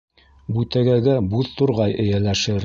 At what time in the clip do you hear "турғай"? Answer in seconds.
1.61-1.97